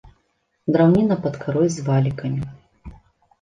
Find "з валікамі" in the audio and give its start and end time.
1.75-2.41